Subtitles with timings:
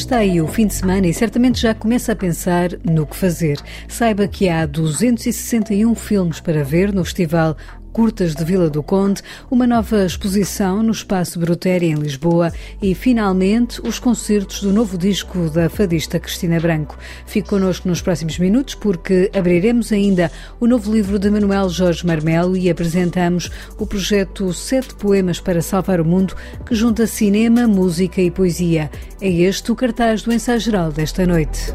[0.00, 3.60] Está aí o fim de semana e certamente já começa a pensar no que fazer.
[3.86, 7.54] Saiba que há 261 filmes para ver no Festival
[7.92, 13.80] Curtas de Vila do Conde, uma nova exposição no Espaço Brutéria em Lisboa e, finalmente,
[13.80, 16.96] os concertos do novo disco da fadista Cristina Branco.
[17.26, 20.30] Fique connosco nos próximos minutos porque abriremos ainda
[20.60, 26.00] o novo livro de Manuel Jorge Marmelo e apresentamos o projeto Sete Poemas para Salvar
[26.00, 28.90] o Mundo, que junta cinema, música e poesia.
[29.20, 31.74] É este o cartaz do ensaio geral desta noite.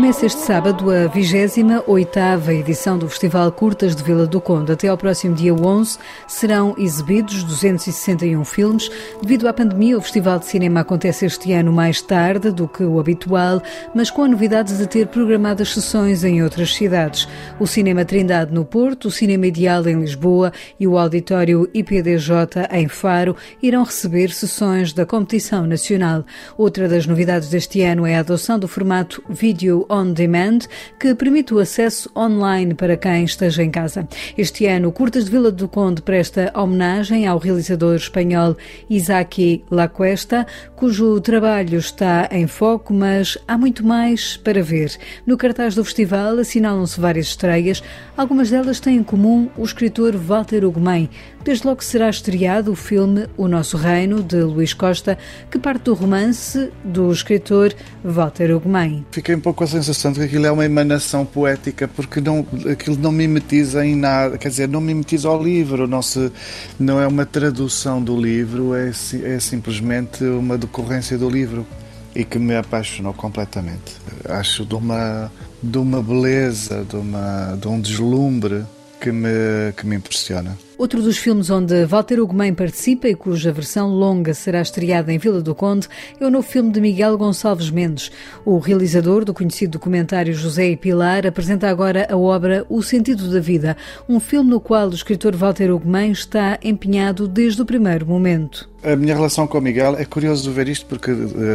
[0.00, 4.72] Começa este sábado a 28ª edição do Festival Curtas de Vila do Conde.
[4.72, 8.90] Até ao próximo dia 11 serão exibidos 261 filmes.
[9.20, 12.98] Devido à pandemia, o Festival de Cinema acontece este ano mais tarde do que o
[12.98, 13.62] habitual,
[13.94, 17.28] mas com a novidade de ter programadas sessões em outras cidades.
[17.58, 22.88] O Cinema Trindade no Porto, o Cinema Ideal em Lisboa e o Auditório IPDJ em
[22.88, 26.24] Faro irão receber sessões da competição nacional.
[26.56, 30.60] Outra das novidades deste ano é a adoção do formato vídeo On Demand,
[30.98, 34.08] que permite o acesso online para quem esteja em casa.
[34.38, 38.56] Este ano, Curtas de Vila do Conde presta homenagem ao realizador espanhol
[38.88, 44.96] Isaki Lacuesta, cujo trabalho está em foco, mas há muito mais para ver.
[45.26, 47.82] No cartaz do festival assinalam-se várias estreias,
[48.16, 51.10] algumas delas têm em comum o escritor Walter Ugumem.
[51.42, 55.16] Desde logo será estreado o filme O Nosso Reino, de Luís Costa,
[55.50, 57.74] que parte do romance do escritor
[58.04, 59.06] Walter Ugumem.
[59.10, 63.10] Fiquei um pouco sensação de que aquilo é uma emanação poética, porque não, aquilo não
[63.10, 66.30] mimetiza em nada, quer dizer, não mimetiza ao livro, não, se,
[66.78, 68.90] não é uma tradução do livro, é,
[69.24, 71.66] é simplesmente uma decorrência do livro
[72.14, 73.96] e que me apaixonou completamente.
[74.28, 75.32] Acho de uma,
[75.62, 78.62] de uma beleza, de, uma, de um deslumbre
[79.00, 80.56] que me, que me impressiona.
[80.80, 85.42] Outro dos filmes onde Walter Ugumem participa e cuja versão longa será estreada em Vila
[85.42, 85.86] do Conde
[86.18, 88.10] é o novo filme de Miguel Gonçalves Mendes.
[88.46, 93.40] O realizador do conhecido documentário José e Pilar apresenta agora a obra O Sentido da
[93.40, 93.76] Vida,
[94.08, 98.66] um filme no qual o escritor Walter Ugumem está empenhado desde o primeiro momento.
[98.82, 101.10] A minha relação com o Miguel é curioso ver isto porque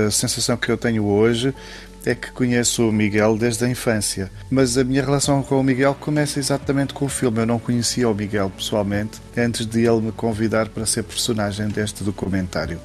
[0.06, 1.52] a sensação que eu tenho hoje
[2.06, 5.96] é que conheço o Miguel desde a infância, mas a minha relação com o Miguel
[6.00, 7.40] começa exatamente com o filme.
[7.40, 12.04] Eu não conhecia o Miguel pessoalmente antes de ele me convidar para ser personagem deste
[12.04, 12.80] documentário.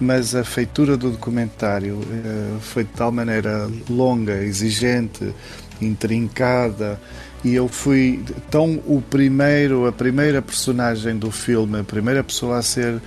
[0.00, 5.34] Mas a feitura do documentário uh, foi de tal maneira longa, exigente,
[5.80, 7.00] intrincada,
[7.44, 12.62] e eu fui tão o primeiro, a primeira personagem do filme, a primeira pessoa a
[12.62, 13.00] ser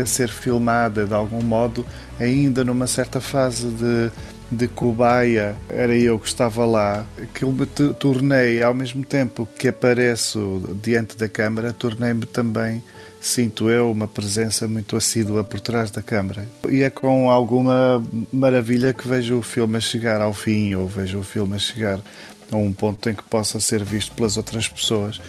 [0.00, 1.84] a ser filmada de algum modo,
[2.18, 4.10] ainda numa certa fase de
[4.50, 9.68] de cobaia, era eu que estava lá, que eu me tornei, ao mesmo tempo que
[9.68, 12.82] apareço diante da câmara, tornei-me também,
[13.20, 16.46] sinto eu, uma presença muito assídua por trás da câmara.
[16.68, 21.18] E é com alguma maravilha que vejo o filme a chegar ao fim, ou vejo
[21.18, 22.00] o filme a chegar
[22.52, 25.20] a um ponto em que possa ser visto pelas outras pessoas.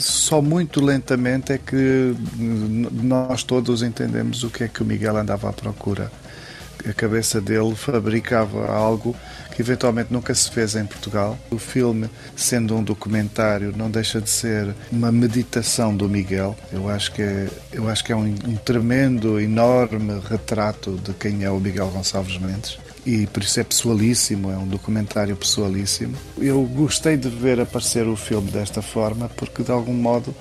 [0.00, 5.50] Só muito lentamente é que nós todos entendemos o que é que o Miguel andava
[5.50, 6.10] à procura
[6.88, 9.14] a cabeça dele fabricava algo
[9.54, 11.38] que eventualmente nunca se fez em Portugal.
[11.50, 16.56] O filme, sendo um documentário, não deixa de ser uma meditação do Miguel.
[16.72, 21.44] Eu acho que é, eu acho que é um, um tremendo, enorme retrato de quem
[21.44, 26.14] é o Miguel Gonçalves Mendes e por isso é pessoalíssimo, é um documentário pessoalíssimo.
[26.38, 30.34] Eu gostei de ver aparecer o filme desta forma porque de algum modo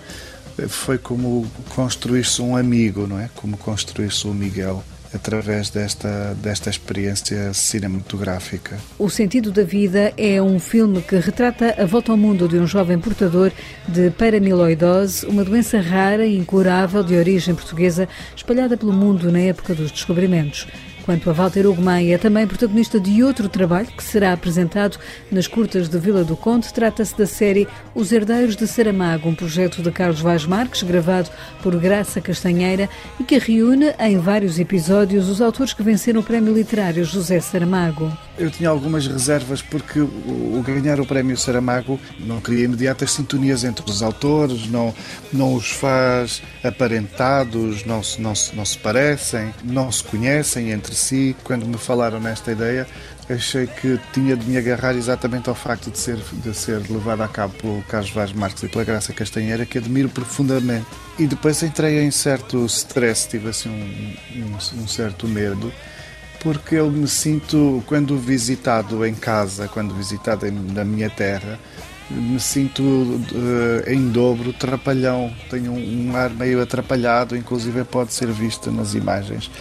[0.67, 3.29] foi como construir-se um amigo, não é?
[3.35, 4.83] Como construir-se um Miguel
[5.13, 8.77] através desta, desta experiência cinematográfica.
[8.97, 12.67] O Sentido da Vida é um filme que retrata a volta ao mundo de um
[12.67, 13.51] jovem portador
[13.87, 19.73] de paramiloidose, uma doença rara e incurável de origem portuguesa, espalhada pelo mundo na época
[19.73, 20.67] dos descobrimentos.
[21.09, 25.00] Quanto a Walter Ugumem, é também protagonista de outro trabalho que será apresentado
[25.31, 26.71] nas curtas de Vila do Conde.
[26.71, 31.31] Trata-se da série Os Herdeiros de Saramago, um projeto de Carlos Vaz Marques, gravado
[31.63, 32.88] por Graça Castanheira
[33.19, 38.15] e que reúne em vários episódios os autores que venceram o Prémio Literário José Saramago.
[38.39, 43.83] Eu tinha algumas reservas porque o ganhar o Prémio Saramago não cria imediatas sintonias entre
[43.91, 44.95] os autores, não,
[45.33, 50.95] não os faz aparentados, não se, não, se, não se parecem, não se conhecem entre
[50.95, 51.36] si.
[51.44, 52.88] Quando me falaram nesta ideia,
[53.30, 57.27] achei que tinha de me agarrar exatamente ao facto de ser, de ser levado a
[57.27, 60.88] cabo pelo Carlos Vaz Marques e pela Graça Castanheira, que admiro profundamente.
[61.18, 65.69] E depois entrei em certo stress, tive assim um, um, um certo medo
[66.39, 71.59] porque eu me sinto, quando visitado em casa, quando visitado na minha terra,
[72.09, 75.33] me sinto uh, em dobro trapalhão.
[75.50, 79.51] Tenho um, um, ar meio atrapalhado, inclusive pode ser visto nas imagens.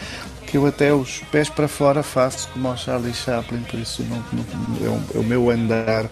[0.47, 4.25] Que eu até os pés para fora faço como ao Charlie Chaplin, por isso não,
[4.33, 6.09] não, é, o, é o meu andar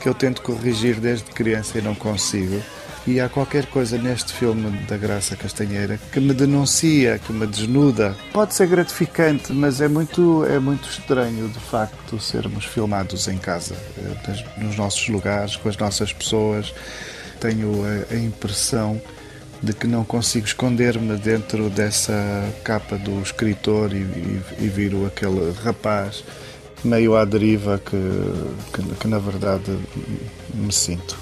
[0.00, 2.60] que eu tento corrigir desde criança e não consigo.
[3.06, 8.16] E há qualquer coisa neste filme da Graça Castanheira que me denuncia, que me desnuda.
[8.32, 13.74] Pode ser gratificante, mas é muito, é muito estranho de facto sermos filmados em casa,
[13.98, 16.72] eh, nos nossos lugares, com as nossas pessoas.
[17.40, 19.02] Tenho a, a impressão
[19.60, 22.12] de que não consigo esconder-me dentro dessa
[22.62, 26.24] capa do escritor e, e, e viro aquele rapaz
[26.84, 27.96] meio à deriva que,
[28.72, 29.78] que, que na verdade
[30.52, 31.16] me sinto.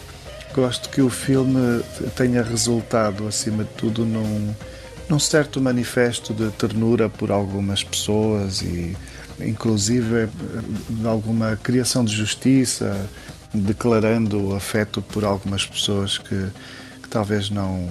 [0.55, 1.83] Gosto que o filme
[2.17, 4.53] tenha resultado, acima de tudo, num,
[5.09, 8.97] num certo manifesto de ternura por algumas pessoas e,
[9.39, 10.29] inclusive,
[11.05, 13.09] alguma criação de justiça,
[13.55, 16.49] declarando afeto por algumas pessoas que
[17.11, 17.89] talvez não,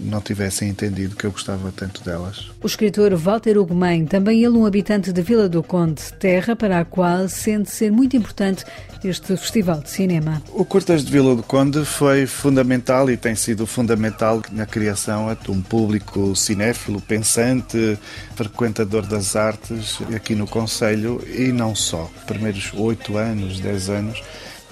[0.00, 2.50] não tivessem entendido que eu gostava tanto delas.
[2.62, 6.84] O escritor Walter Ugumem, também ele um habitante de Vila do Conde, terra para a
[6.84, 8.64] qual sente ser muito importante
[9.04, 10.42] este festival de cinema.
[10.52, 15.50] O Curtas de Vila do Conde foi fundamental e tem sido fundamental na criação de
[15.50, 17.96] um público cinéfilo, pensante,
[18.34, 22.10] frequentador das artes aqui no Conselho e não só.
[22.26, 24.20] Primeiros oito anos, dez anos,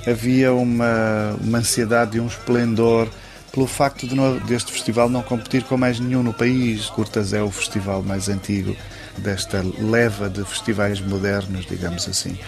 [0.06, 3.08] havia uma, uma ansiedade e um esplendor
[3.56, 6.90] pelo facto de não, deste festival não competir com mais nenhum no país.
[6.90, 8.76] Curtas é o festival mais antigo
[9.16, 12.38] desta leva de festivais modernos, digamos assim.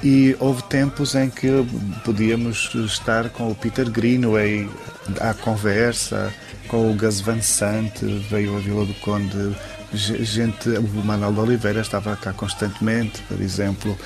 [0.00, 1.48] E houve tempos em que
[2.04, 4.70] podíamos estar com o Peter Greenway
[5.20, 6.32] à conversa,
[6.68, 9.56] com o Gus Van Sant, veio a Vila do Conde,
[9.92, 13.98] gente, o Manuel de Oliveira estava cá constantemente, por exemplo.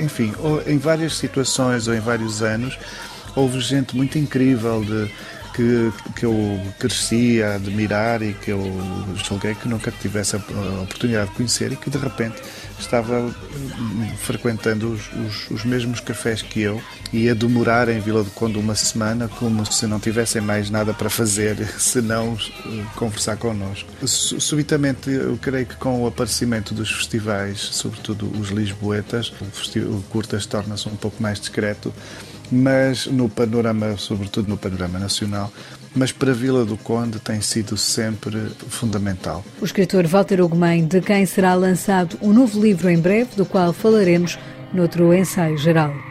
[0.00, 0.32] Enfim,
[0.66, 2.76] em várias situações ou em vários anos,
[3.36, 5.12] houve gente muito incrível de
[5.54, 8.60] que, que eu cresci a admirar e que eu
[9.16, 10.38] julguei que nunca tivesse a
[10.82, 12.40] oportunidade de conhecer e que de repente
[12.80, 13.34] estava
[14.18, 16.80] frequentando os, os, os, mesmos cafés que eu
[17.12, 20.92] e a demorar em Vila do Conde uma semana como se não tivessem mais nada
[20.92, 23.88] para fazer senão uh, conversar connosco.
[24.06, 29.32] Subitamente, eu creio que com o aparecimento dos festivais, sobretudo os Lisboetas,
[29.76, 31.92] o Curtas torna-se um pouco mais discreto
[32.52, 35.52] mas no panorama, sobretudo no panorama nacional,
[35.94, 38.36] mas para a Vila do Conde tem sido sempre
[38.68, 39.44] fundamental.
[39.60, 43.72] O escritor Walter Ugumem, de quem será lançado um novo livro em breve, do qual
[43.72, 44.38] falaremos
[44.72, 46.09] noutro ensaio geral.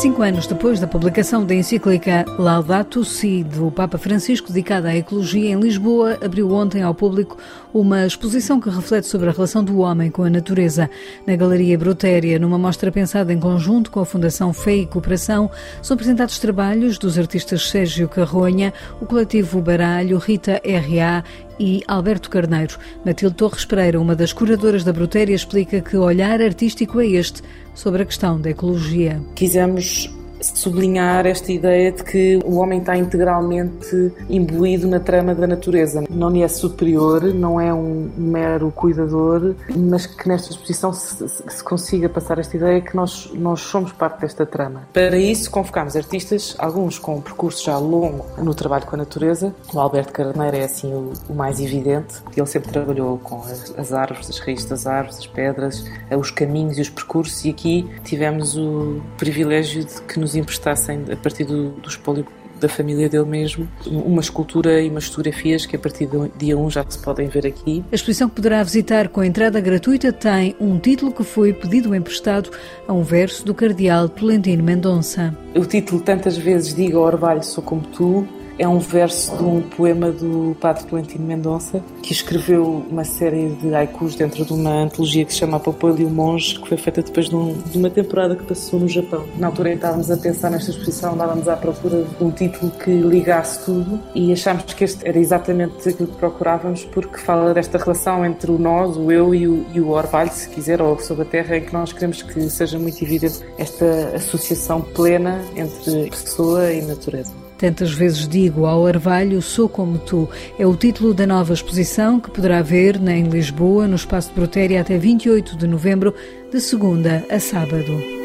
[0.00, 5.50] Cinco anos depois da publicação da encíclica Laudato Si do Papa Francisco, dedicada à ecologia,
[5.50, 7.36] em Lisboa, abriu ontem ao público
[7.74, 10.88] uma exposição que reflete sobre a relação do homem com a natureza.
[11.26, 15.50] Na Galeria Brutéria, numa mostra pensada em conjunto com a Fundação Fé e Cooperação,
[15.82, 21.22] são apresentados trabalhos dos artistas Sérgio Carronha, o coletivo Baralho, Rita R.A
[21.60, 22.78] e Alberto Carneiro.
[23.04, 27.42] Matilde Torres Pereira, uma das curadoras da Brutéria, explica que olhar artístico é este
[27.74, 29.20] sobre a questão da ecologia.
[29.34, 36.04] Quisemos sublinhar esta ideia de que o homem está integralmente imbuído na trama da natureza.
[36.08, 42.08] Não é superior, não é um mero cuidador, mas que nesta exposição se, se consiga
[42.08, 44.88] passar esta ideia que nós, nós somos parte desta trama.
[44.92, 49.54] Para isso, convocámos artistas, alguns com um percurso já longo no trabalho com a natureza.
[49.72, 52.22] O Alberto Carneiro é assim o, o mais evidente.
[52.36, 55.84] Ele sempre trabalhou com as, as árvores, as raízes das árvores, as pedras,
[56.16, 61.04] os caminhos e os percursos, e aqui tivemos o privilégio de que nos nos emprestassem,
[61.10, 62.26] a partir do, do espólio
[62.60, 66.70] da família dele mesmo, uma escultura e umas fotografias que a partir do dia 1
[66.70, 67.82] já se podem ver aqui.
[67.90, 72.50] A exposição que poderá visitar com entrada gratuita tem um título que foi pedido emprestado
[72.86, 75.34] a um verso do cardeal Tolentino Mendonça.
[75.56, 78.28] O título tantas vezes diga Orvalho sou como tu,
[78.60, 83.74] é um verso de um poema do padre Tolentino Mendonça, que escreveu uma série de
[83.74, 87.00] haikus dentro de uma antologia que se chama Popolho e o Monge, que foi feita
[87.00, 89.24] depois de, um, de, uma temporada que passou no Japão.
[89.38, 93.64] Na altura estávamos a pensar nesta exposição, andávamos à procura de um título que ligasse
[93.64, 98.50] tudo e achámos que este era exatamente aquilo que procurávamos, porque fala desta relação entre
[98.50, 101.56] o nós, o eu e o, e o orvalho, se quiser, ou sobre a terra,
[101.56, 107.39] em que nós queremos que seja muito evidente esta associação plena entre pessoa e natureza.
[107.60, 110.26] Tantas vezes digo ao Arvalho, sou como tu.
[110.58, 114.80] É o título da nova exposição que poderá ver em Lisboa, no Espaço de Brutéria,
[114.80, 116.14] até 28 de novembro,
[116.50, 118.19] de segunda a sábado.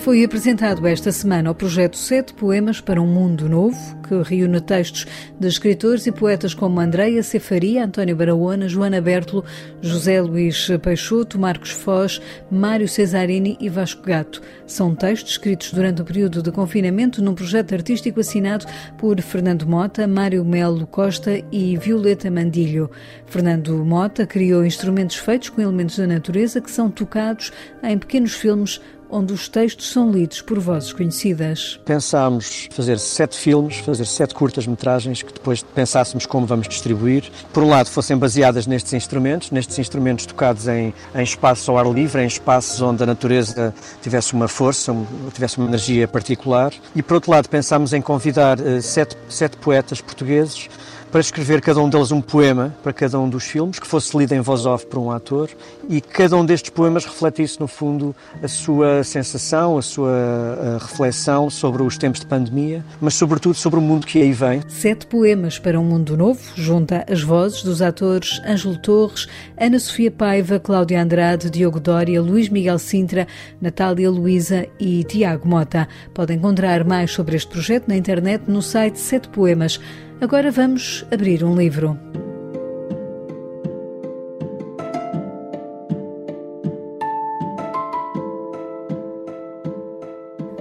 [0.00, 5.06] Foi apresentado esta semana o projeto Sete Poemas para um Mundo Novo, que reúne textos
[5.38, 9.44] de escritores e poetas como Andreia Cefaria, António Barahona, Joana Bertolo,
[9.82, 12.18] José Luís Peixoto, Marcos Foz,
[12.50, 14.40] Mário Cesarini e Vasco Gato.
[14.66, 18.64] São textos escritos durante o período de confinamento num projeto artístico assinado
[18.96, 22.90] por Fernando Mota, Mário Melo Costa e Violeta Mandilho.
[23.26, 27.52] Fernando Mota criou instrumentos feitos com elementos da natureza que são tocados
[27.82, 28.80] em pequenos filmes
[29.10, 31.80] onde os textos são lidos por vozes conhecidas.
[31.84, 37.30] Pensámos fazer sete filmes, fazer sete curtas-metragens que depois pensássemos como vamos distribuir.
[37.52, 41.86] Por um lado, fossem baseadas nestes instrumentos, nestes instrumentos tocados em, em espaços ao ar
[41.86, 44.94] livre, em espaços onde a natureza tivesse uma força,
[45.32, 46.72] tivesse uma energia particular.
[46.94, 50.68] E por outro lado, pensámos em convidar uh, sete, sete poetas portugueses
[51.10, 54.32] para escrever cada um deles um poema para cada um dos filmes, que fosse lido
[54.32, 55.50] em voz off por um ator,
[55.88, 61.82] e cada um destes poemas refletisse, no fundo, a sua sensação, a sua reflexão sobre
[61.82, 64.62] os tempos de pandemia, mas sobretudo sobre o mundo que aí vem.
[64.68, 69.26] Sete poemas para um mundo novo, junta as vozes dos atores Ângelo Torres,
[69.58, 73.26] Ana Sofia Paiva, Cláudia Andrade, Diogo Dória, Luís Miguel Sintra,
[73.60, 75.88] Natália Luísa e Tiago Mota.
[76.14, 79.80] Pode encontrar mais sobre este projeto na internet no site Sete Poemas.
[80.20, 81.98] Agora vamos abrir um livro.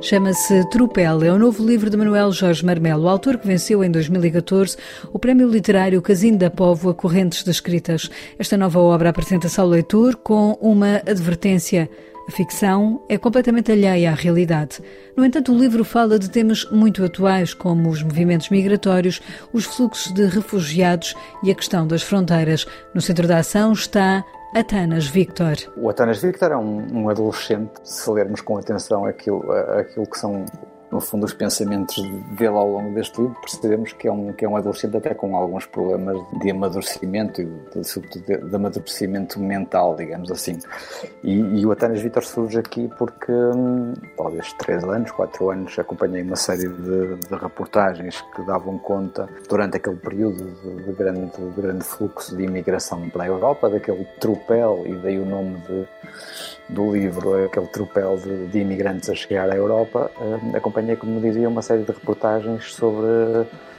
[0.02, 4.78] Chama-se Tropel, é o novo livro de Manuel Jorge Marmelo, autor que venceu em 2014
[5.12, 8.10] o prémio literário Casino da Póvoa Correntes de Escritas.
[8.40, 11.90] Esta nova obra apresenta-se ao leitor com uma advertência.
[12.30, 14.84] A ficção é completamente alheia à realidade.
[15.18, 19.20] No entanto, o livro fala de temas muito atuais, como os movimentos migratórios,
[19.52, 22.68] os fluxos de refugiados e a questão das fronteiras.
[22.94, 25.56] No centro da ação está Atanas Victor.
[25.76, 30.46] O Atanas Victor é um, um adolescente, se lermos com atenção aquilo, aquilo que são
[31.00, 31.96] no fundo, os pensamentos
[32.32, 35.36] dele ao longo deste livro, percebemos que é um, que é um adolescente até com
[35.36, 40.60] alguns problemas de amadurecimento de, sobretudo, de, de amadurecimento mental, digamos assim.
[41.24, 46.22] E, e o Atanas Vitor surge aqui porque, hum, talvez três anos, quatro anos, acompanhei
[46.22, 51.62] uma série de, de reportagens que davam conta, durante aquele período de, de, grande, de
[51.62, 55.88] grande fluxo de imigração para a Europa, daquele tropel, e daí o nome de
[56.70, 61.50] do livro, aquele tropel de, de imigrantes a chegar à Europa, uh, acompanhei, como dizia,
[61.50, 63.08] uma série de reportagens sobre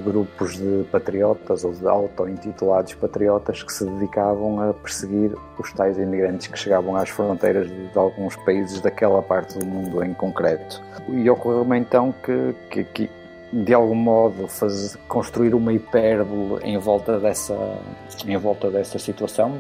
[0.03, 6.49] grupos de patriotas ou de auto-intitulados patriotas que se dedicavam a perseguir os tais imigrantes
[6.49, 10.83] que chegavam às fronteiras de, de alguns países daquela parte do mundo em concreto.
[11.09, 13.11] E ocorreu-me então que, que, que
[13.53, 17.57] de algum modo fazer, construir uma hipérbole em volta dessa
[18.27, 19.53] em volta dessa situação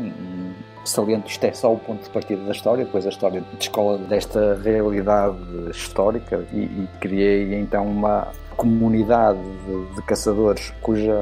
[0.84, 4.58] saliento isto é só o ponto de partida da história depois a história descola desta
[4.62, 5.37] realidade
[5.70, 8.28] histórica e, e criei então uma
[8.60, 11.14] comunidade de, de, caçadores cuja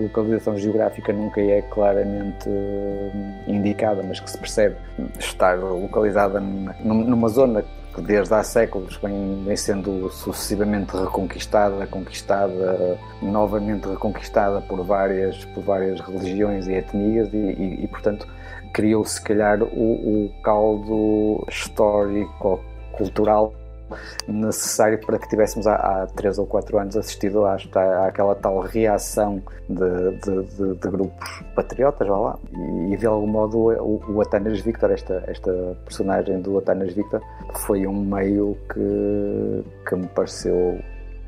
[0.00, 4.76] localização geográfica nunca é claramente hum, indicada, mas que se percebe
[5.18, 13.88] estar localizada numa zona que desde há séculos vem, vem sendo sucessivamente reconquistada, conquistada, novamente
[13.88, 18.28] reconquistada por várias, por várias religiões e etnias e, e, e portanto
[18.72, 22.60] criou se calhar o, o caldo histórico
[22.92, 23.52] cultural
[24.26, 27.56] necessário para que tivéssemos há, há três ou quatro anos assistido à,
[28.06, 33.26] àquela tal reação de, de, de, de, grupos patriotas, vá lá, e, e de algum
[33.26, 35.52] modo o, o Atanas Victor, esta, esta
[35.84, 37.22] personagem do Atanas Victor,
[37.54, 40.78] foi um meio que, que me pareceu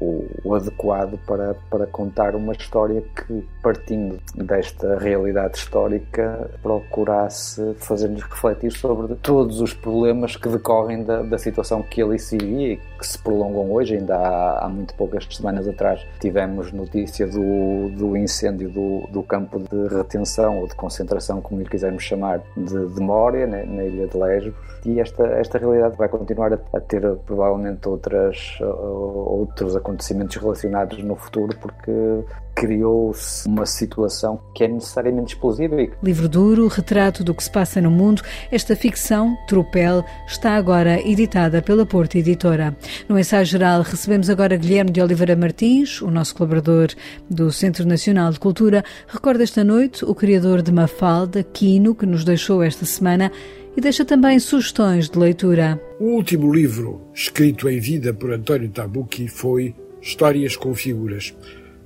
[0.00, 8.22] o, o, adequado para, para contar uma história que, partindo desta realidade histórica, procurasse fazer-nos
[8.22, 12.76] refletir sobre todos os problemas que decorrem da, da situação que ele se vivia e
[12.76, 13.96] que se prolongam hoje.
[13.96, 19.58] Ainda há, há muito poucas semanas atrás tivemos notícia do, do incêndio do, do campo
[19.58, 24.06] de retenção ou de concentração, como lhe quisermos chamar, de, de Mória, né, na ilha
[24.06, 24.54] de Lesbos.
[24.84, 29.87] E esta, esta realidade vai continuar a, a ter provavelmente outras, outros acontecimentos
[30.36, 35.76] relacionados no futuro, porque criou-se uma situação que é necessariamente explosiva.
[36.02, 41.62] Livro duro, retrato do que se passa no mundo, esta ficção, Tropel, está agora editada
[41.62, 42.76] pela Porta Editora.
[43.08, 46.88] No ensaio geral recebemos agora Guilherme de Oliveira Martins, o nosso colaborador
[47.30, 48.84] do Centro Nacional de Cultura.
[49.06, 53.30] Recorda esta noite o criador de Mafalda, Quino, que nos deixou esta semana
[53.78, 55.80] e deixa também sugestões de leitura.
[56.00, 61.32] O último livro escrito em vida por António Tabucchi foi Histórias com Figuras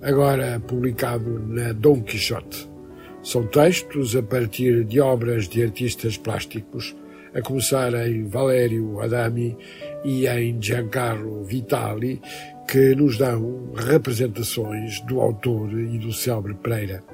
[0.01, 2.67] agora publicado na Dom Quixote.
[3.23, 6.97] São textos a partir de obras de artistas plásticos
[7.35, 9.55] a começar em Valério Adami
[10.03, 12.23] e em Giancarlo Vitali,
[12.67, 17.05] que nos dão representações do autor e do célebre Pereira.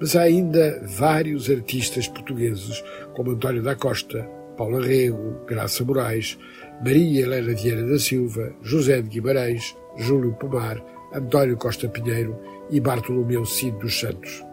[0.00, 2.82] Mas há ainda vários artistas portugueses,
[3.14, 4.22] como António da Costa,
[4.56, 6.38] Paulo Rego, Graça Moraes,
[6.84, 12.38] Maria Helena Vieira da Silva, José de Guimarães, Júlio Pomar, António Costa Pinheiro
[12.70, 14.44] e Bartolomeu Cid dos Santos.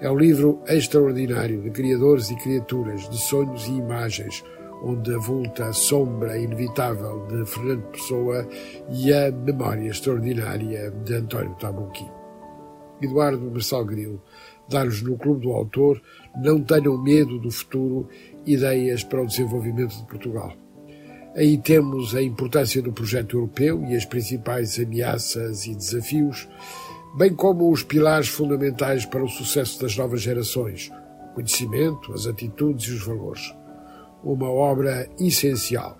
[0.00, 4.44] É um livro extraordinário de criadores e criaturas, de sonhos e imagens,
[4.82, 8.46] onde avulta a sombra inevitável de Fernando Pessoa
[8.90, 12.06] e a memória extraordinária de António Tabucchi.
[13.00, 14.22] Eduardo Marçal Grilo
[14.68, 16.00] dá-nos no Clube do Autor
[16.36, 18.08] Não Tenham Medo do Futuro
[18.46, 20.54] ideias para o desenvolvimento de Portugal.
[21.36, 26.48] Aí temos a importância do projeto europeu e as principais ameaças e desafios,
[27.16, 30.92] bem como os pilares fundamentais para o sucesso das novas gerações,
[31.30, 33.52] o conhecimento, as atitudes e os valores.
[34.22, 35.98] Uma obra essencial.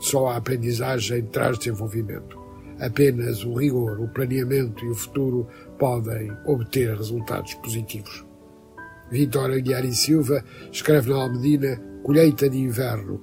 [0.00, 2.41] Só a aprendizagem traz desenvolvimento.
[2.82, 5.46] Apenas o rigor, o planeamento e o futuro
[5.78, 8.26] podem obter resultados positivos.
[9.08, 13.20] Vitória Aguiar e Silva escreve na Almedina Colheita de Inverno,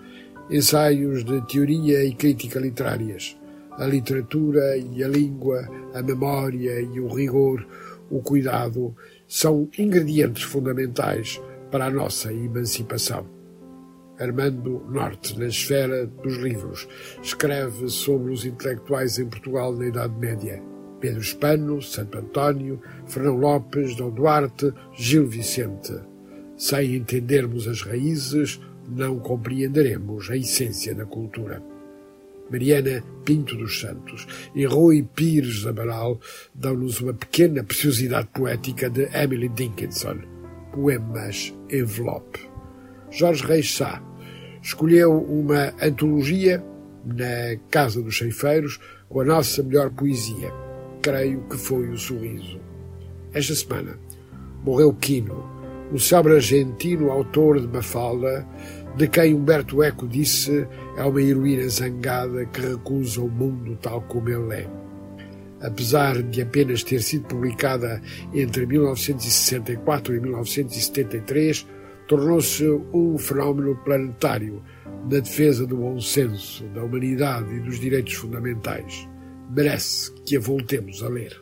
[0.50, 3.38] ensaios de teoria e crítica literárias.
[3.72, 7.68] A literatura e a língua, a memória e o rigor,
[8.10, 8.96] o cuidado,
[9.28, 13.39] são ingredientes fundamentais para a nossa emancipação.
[14.20, 16.88] Armando Norte, na esfera dos livros,
[17.22, 20.62] escreve sobre os intelectuais em Portugal na Idade Média.
[21.00, 25.94] Pedro Espano, Santo António, Fernão Lopes, Dom Duarte, Gil Vicente.
[26.58, 28.60] Sem entendermos as raízes,
[28.90, 31.64] não compreenderemos a essência da cultura.
[32.52, 36.20] Mariana Pinto dos Santos e Rui Pires Amaral
[36.54, 40.18] dão-nos uma pequena preciosidade poética de Emily Dickinson,
[40.74, 42.49] Poemas Envelope.
[43.12, 44.02] Jorge Reis Sá
[44.62, 46.64] escolheu uma antologia
[47.06, 50.52] na Casa dos Ceifeiros com a nossa melhor poesia.
[51.02, 52.60] Creio que foi o sorriso.
[53.34, 53.98] Esta semana
[54.64, 55.48] morreu Quino,
[55.92, 58.46] o célebre argentino autor de Mafalda,
[58.96, 60.68] de quem Humberto Eco disse
[60.98, 64.68] é uma heroína zangada que recusa o mundo tal como ele é.
[65.62, 68.02] Apesar de apenas ter sido publicada
[68.34, 71.68] entre 1964 e 1973,
[72.10, 74.64] tornou-se um fenómeno planetário
[75.04, 79.08] na defesa do bom senso, da humanidade e dos direitos fundamentais.
[79.52, 81.40] Merece que a voltemos a ler.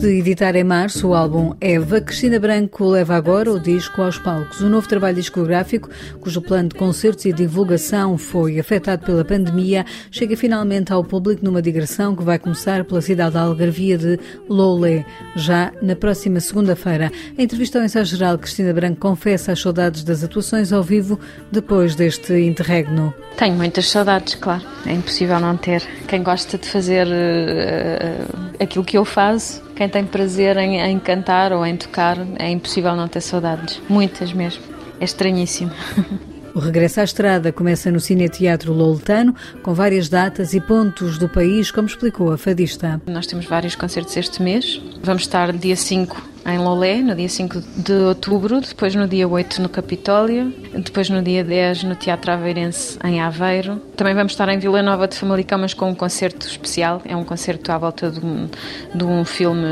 [0.00, 4.62] De editar em março o álbum Eva, Cristina Branco leva agora o disco aos palcos.
[4.62, 10.34] O novo trabalho discográfico, cujo plano de concertos e divulgação foi afetado pela pandemia, chega
[10.38, 15.04] finalmente ao público numa digressão que vai começar pela cidade da Algarvia de Lolé,
[15.36, 17.12] já na próxima segunda-feira.
[17.36, 21.20] Em entrevista ao ensaio geral, Cristina Branco confessa as saudades das atuações ao vivo
[21.52, 23.12] depois deste interregno.
[23.36, 24.62] Tenho muitas saudades, claro.
[24.86, 25.82] É impossível não ter.
[26.08, 31.54] Quem gosta de fazer uh, aquilo que eu faço quem tem prazer em, em cantar
[31.54, 33.80] ou em tocar, é impossível não ter saudades.
[33.88, 34.62] Muitas mesmo.
[35.00, 35.72] É estranhíssimo.
[36.54, 41.28] O regresso à estrada começa no Cine Teatro Loletano, com várias datas e pontos do
[41.28, 43.00] país, como explicou a fadista.
[43.06, 44.82] Nós temos vários concertos este mês.
[45.02, 49.62] Vamos estar dia 5 em Lolé, no dia 5 de outubro, depois no dia 8
[49.62, 53.80] no Capitólio, depois no dia 10 no Teatro Aveirense em Aveiro.
[53.96, 57.24] Também vamos estar em Vila Nova de Famalicão, mas com um concerto especial, é um
[57.24, 58.48] concerto à volta de um,
[58.94, 59.68] de um filme,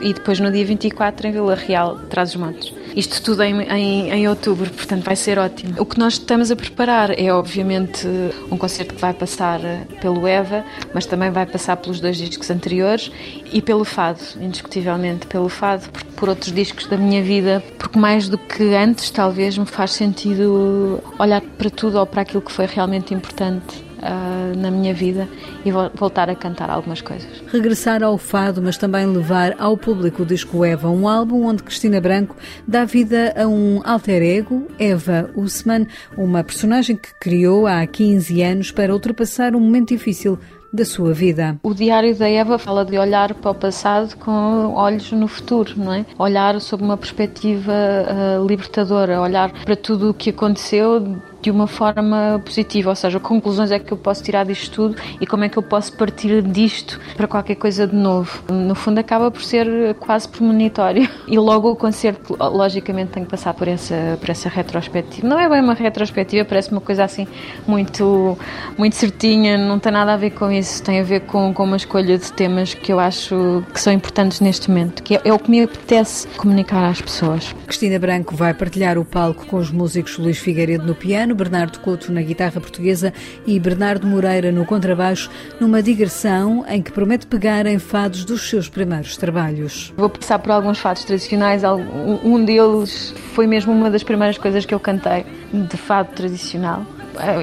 [0.00, 2.81] e depois no dia 24 em Vila Real, Trás-os-Montes.
[2.94, 5.74] Isto tudo em, em, em, outubro, portanto vai ser ótimo.
[5.78, 8.06] O que nós estamos a preparar é, obviamente,
[8.50, 9.60] um concerto que vai passar
[10.00, 13.10] pelo EVA, mas também vai passar pelos dois discos anteriores
[13.52, 18.36] e pelo fado, indiscutivelmente pelo fado, por outros discos da minha vida, porque mais do
[18.36, 23.14] que antes, talvez, me faz sentido olhar para tudo ou para aquilo que foi realmente
[23.14, 25.28] importante uh, na minha vida
[25.64, 27.42] e voltar a cantar algumas coisas.
[27.46, 32.00] Regressar ao fado, mas também levar ao público o disco Eva, um álbum onde Cristina
[32.00, 32.36] Branco
[32.66, 35.86] dá vida a um alter ego, Eva Usman,
[36.16, 40.38] uma personagem que criou há 15 anos para ultrapassar um momento difícil
[40.72, 41.58] da sua vida.
[41.62, 45.92] O Diário da Eva fala de olhar para o passado com olhos no futuro, não
[45.92, 46.06] é?
[46.18, 52.40] Olhar sob uma perspectiva uh, libertadora, olhar para tudo o que aconteceu de uma forma
[52.44, 55.58] positiva, ou seja, conclusões é que eu posso tirar disto tudo e como é que
[55.58, 58.42] eu posso partir disto para qualquer coisa de novo.
[58.50, 61.08] No fundo, acaba por ser quase premonitório.
[61.26, 65.26] E logo o concerto, logicamente, tem que passar por essa, por essa retrospectiva.
[65.26, 67.26] Não é bem uma retrospectiva, parece uma coisa assim
[67.66, 68.38] muito,
[68.78, 71.76] muito certinha, não tem nada a ver com isso, tem a ver com, com uma
[71.76, 75.38] escolha de temas que eu acho que são importantes neste momento, que é, é o
[75.38, 77.54] que me apetece comunicar às pessoas.
[77.66, 82.12] Cristina Branco vai partilhar o palco com os músicos Luís Figueiredo no piano, Bernardo Couto
[82.12, 83.12] na guitarra portuguesa
[83.46, 88.68] e Bernardo Moreira no contrabaixo, numa digressão em que promete pegar em fados dos seus
[88.68, 89.92] primeiros trabalhos.
[89.96, 94.74] Vou passar por alguns fados tradicionais, um deles foi mesmo uma das primeiras coisas que
[94.74, 96.86] eu cantei de fado tradicional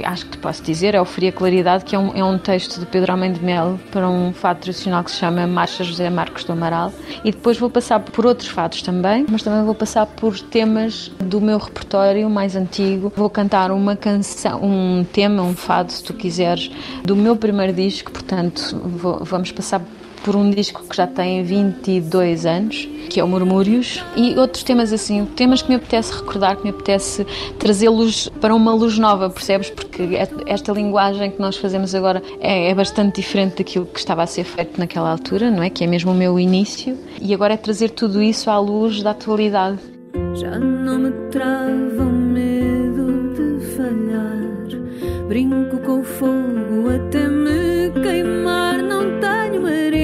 [0.06, 2.80] acho que te posso dizer, é o Fria Claridade, que é um, é um texto
[2.80, 6.44] de Pedro Homem de Melo para um fado tradicional que se chama Marcha José Marcos
[6.44, 6.92] do Amaral.
[7.24, 11.40] E depois vou passar por outros fados também, mas também vou passar por temas do
[11.40, 13.12] meu repertório mais antigo.
[13.16, 16.72] Vou cantar uma canção, um tema, um fado, se tu quiseres,
[17.04, 19.82] do meu primeiro disco, portanto, vou, vamos passar
[20.24, 24.94] por um disco que já tem 22 anos, que é o Murmúrios, e outros temas
[24.94, 27.26] assim, temas que me apetece recordar, que me apetece
[27.58, 29.70] trazê-los para uma luz nova, percebes?
[29.70, 34.28] Porque esta linguagem que nós fazemos agora é, é, bastante diferente daquilo que estava a
[34.28, 35.70] ser feito naquela altura, não é?
[35.70, 39.12] Que é mesmo o meu início, e agora é trazer tudo isso à luz da
[39.12, 39.80] atualidade.
[40.36, 48.82] Já não me trava o medo de falhar, brinco com o fogo até me queimar,
[48.82, 49.99] não tenho marido.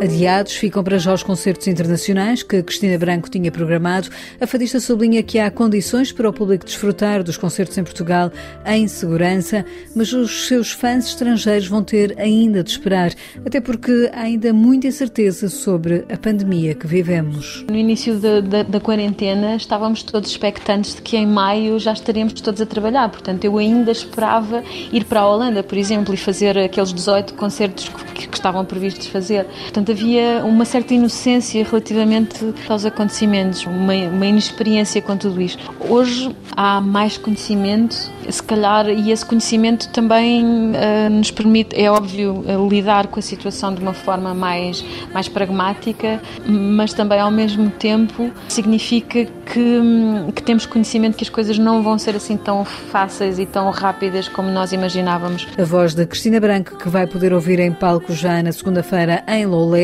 [0.00, 4.08] Adiados ficam para já os concertos internacionais que Cristina Branco tinha programado.
[4.40, 8.30] A fadista sublinha que há condições para o público desfrutar dos concertos em Portugal
[8.64, 13.12] em segurança, mas os seus fãs estrangeiros vão ter ainda de esperar,
[13.44, 17.64] até porque há ainda muita incerteza sobre a pandemia que vivemos.
[17.68, 22.60] No início da, da, quarentena estávamos todos expectantes de que em maio já estaríamos todos
[22.60, 26.92] a trabalhar, portanto eu ainda esperava ir para a Holanda, por exemplo, e fazer aqueles
[26.92, 29.44] 18 concertos que, que estavam previstos fazer.
[29.44, 35.74] Portanto, Portanto, havia uma certa inocência relativamente aos acontecimentos, uma, uma inexperiência com tudo isto.
[35.80, 37.96] Hoje há mais conhecimento,
[38.30, 43.22] se calhar, e esse conhecimento também uh, nos permite, é óbvio, uh, lidar com a
[43.22, 50.30] situação de uma forma mais, mais pragmática, mas também ao mesmo tempo significa que, um,
[50.30, 54.28] que temos conhecimento que as coisas não vão ser assim tão fáceis e tão rápidas
[54.28, 55.46] como nós imaginávamos.
[55.58, 59.46] A voz da Cristina Branco, que vai poder ouvir em palco já na segunda-feira em
[59.46, 59.78] Lola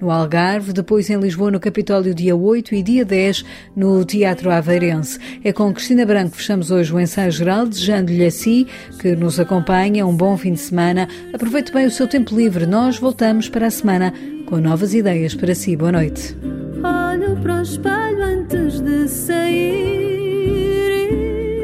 [0.00, 5.18] no Algarve, depois em Lisboa, no Capitólio, dia 8 e dia 10, no Teatro Aveirense.
[5.42, 8.66] É com Cristina Branco que fechamos hoje o ensaio geral, desejando-lhe a si,
[8.98, 11.08] que nos acompanha, um bom fim de semana.
[11.32, 12.66] Aproveite bem o seu tempo livre.
[12.66, 14.12] Nós voltamos para a semana
[14.46, 15.74] com novas ideias para si.
[15.74, 16.36] Boa noite.
[16.84, 20.28] Olho para o espelho antes de sair